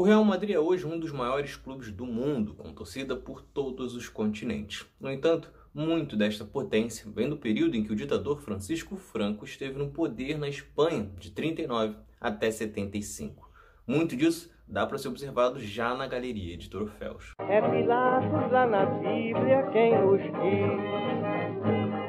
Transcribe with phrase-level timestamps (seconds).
[0.00, 3.94] O Real Madrid é hoje um dos maiores clubes do mundo, com torcida por todos
[3.94, 4.86] os continentes.
[4.98, 9.78] No entanto, muito desta potência vem do período em que o ditador Francisco Franco esteve
[9.78, 13.46] no poder na Espanha, de 39 até 75.
[13.86, 17.34] Muito disso dá para ser observado já na galeria de troféus.
[17.38, 20.80] É Pilatos lá na Bíblia quem nos diz,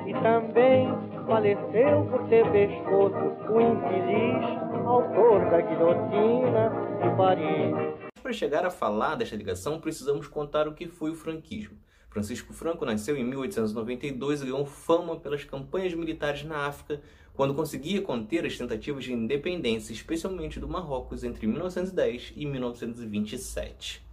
[0.08, 3.16] e também faleceu por ter pescoço
[3.52, 4.62] o infeliz
[4.92, 6.70] autor da guilhotina
[7.02, 8.12] de Paris.
[8.22, 11.78] Para chegar a falar desta ligação, precisamos contar o que foi o franquismo.
[12.10, 17.02] Francisco Franco nasceu em 1892 e ganhou fama pelas campanhas militares na África,
[17.34, 24.11] quando conseguia conter as tentativas de independência, especialmente do Marrocos, entre 1910 e 1927.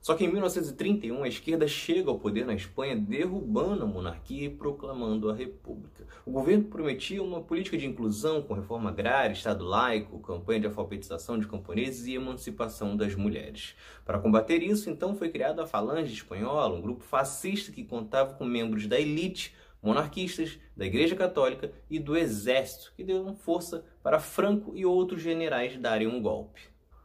[0.00, 4.50] Só que em 1931 a esquerda chega ao poder na Espanha, derrubando a monarquia e
[4.50, 6.06] proclamando a república.
[6.24, 11.38] O governo prometia uma política de inclusão com reforma agrária, Estado laico, campanha de alfabetização
[11.38, 13.74] de camponeses e emancipação das mulheres.
[14.04, 18.44] Para combater isso, então foi criada a Falange Espanhola, um grupo fascista que contava com
[18.44, 24.76] membros da elite monarquistas, da Igreja Católica e do Exército, que deram força para Franco
[24.76, 26.60] e outros generais darem um golpe.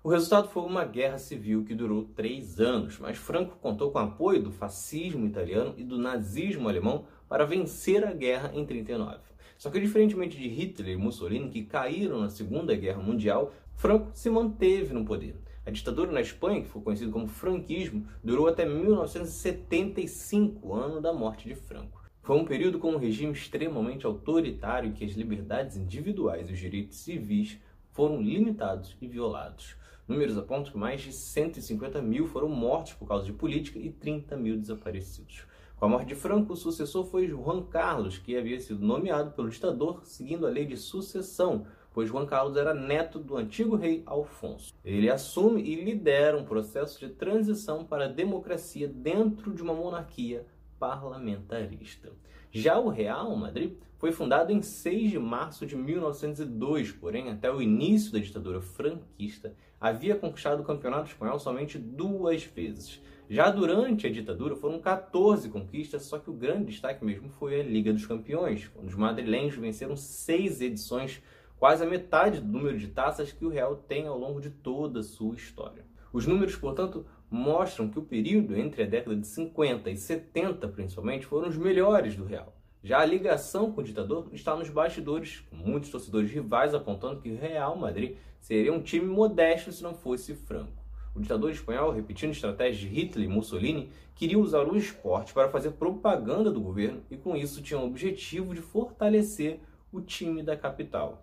[0.06, 4.02] O resultado foi uma guerra civil que durou três anos, mas Franco contou com o
[4.02, 9.20] apoio do fascismo italiano e do nazismo alemão para vencer a guerra em 39.
[9.58, 14.30] Só que, diferentemente de Hitler e Mussolini, que caíram na Segunda Guerra Mundial, Franco se
[14.30, 15.38] manteve no poder.
[15.66, 21.48] A ditadura na Espanha, que foi conhecida como franquismo, durou até 1975, ano da morte
[21.48, 22.04] de Franco.
[22.22, 26.60] Foi um período com um regime extremamente autoritário em que as liberdades individuais e os
[26.60, 27.58] direitos civis
[27.94, 29.76] foram limitados e violados.
[30.08, 34.36] Números apontam que mais de 150 mil foram mortos por causa de política e 30
[34.36, 35.46] mil desaparecidos.
[35.78, 39.50] Com a morte de Franco, o sucessor foi Juan Carlos, que havia sido nomeado pelo
[39.50, 44.74] ditador seguindo a lei de sucessão, pois Juan Carlos era neto do antigo rei Alfonso.
[44.84, 50.46] Ele assume e lidera um processo de transição para a democracia dentro de uma monarquia
[50.80, 52.12] parlamentarista.
[52.56, 57.60] Já o Real Madrid foi fundado em 6 de março de 1902, porém, até o
[57.60, 63.02] início da ditadura franquista, havia conquistado o campeonato espanhol somente duas vezes.
[63.28, 67.64] Já durante a ditadura foram 14 conquistas, só que o grande destaque mesmo foi a
[67.64, 71.24] Liga dos Campeões, onde os madrilenhos venceram seis edições,
[71.58, 75.00] quase a metade do número de taças que o Real tem ao longo de toda
[75.00, 75.84] a sua história.
[76.14, 81.26] Os números, portanto, mostram que o período entre a década de 50 e 70, principalmente,
[81.26, 82.56] foram os melhores do Real.
[82.84, 87.32] Já a ligação com o ditador está nos bastidores, com muitos torcedores rivais apontando que
[87.32, 90.84] o Real Madrid seria um time modesto se não fosse franco.
[91.16, 95.72] O ditador espanhol, repetindo estratégias de Hitler e Mussolini, queria usar o esporte para fazer
[95.72, 99.60] propaganda do governo e com isso tinha o objetivo de fortalecer
[99.92, 101.23] o time da capital.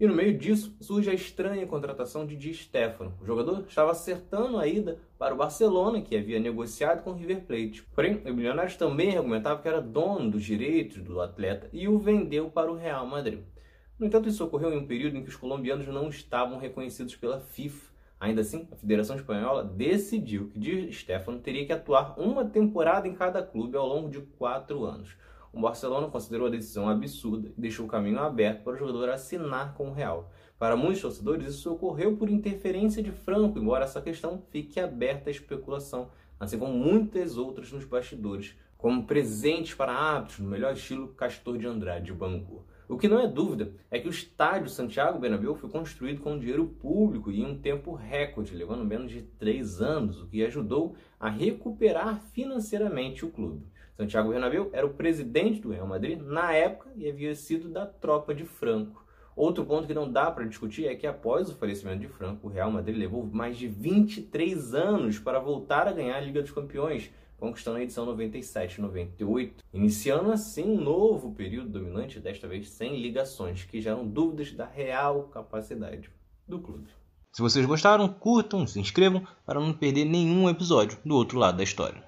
[0.00, 3.12] E no meio disso surge a estranha contratação de Di Stefano.
[3.20, 7.44] O jogador estava acertando a ida para o Barcelona, que havia negociado com o River
[7.44, 7.82] Plate.
[7.92, 12.48] Porém, o Milionários também argumentava que era dono dos direitos do atleta e o vendeu
[12.48, 13.40] para o Real Madrid.
[13.98, 17.40] No entanto, isso ocorreu em um período em que os colombianos não estavam reconhecidos pela
[17.40, 17.92] FIFA.
[18.20, 23.14] Ainda assim, a Federação Espanhola decidiu que Di Stefano teria que atuar uma temporada em
[23.14, 25.16] cada clube ao longo de quatro anos
[25.52, 29.74] o Barcelona considerou a decisão absurda e deixou o caminho aberto para o jogador assinar
[29.74, 30.30] com o Real.
[30.58, 35.30] Para muitos torcedores, isso ocorreu por interferência de Franco, embora essa questão fique aberta à
[35.30, 41.58] especulação, assim como muitas outras nos bastidores, como presentes para hábitos no melhor estilo Castor
[41.58, 42.64] de Andrade de Bangu.
[42.88, 46.66] O que não é dúvida é que o estádio Santiago Bernabéu foi construído com dinheiro
[46.66, 51.28] público e em um tempo recorde, levando menos de três anos, o que ajudou a
[51.28, 53.66] recuperar financeiramente o clube.
[53.98, 58.32] Santiago Bernabéu era o presidente do Real Madrid na época e havia sido da tropa
[58.32, 59.04] de Franco.
[59.34, 62.50] Outro ponto que não dá para discutir é que após o falecimento de Franco, o
[62.50, 67.10] Real Madrid levou mais de 23 anos para voltar a ganhar a Liga dos Campeões,
[67.38, 73.02] conquistando a edição 97 e 98, iniciando assim um novo período dominante, desta vez sem
[73.02, 76.08] ligações, que geram dúvidas da real capacidade
[76.46, 76.86] do clube.
[77.32, 81.64] Se vocês gostaram, curtam, se inscrevam para não perder nenhum episódio do outro lado da
[81.64, 82.07] história.